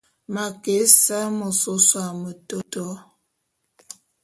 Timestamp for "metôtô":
2.21-2.85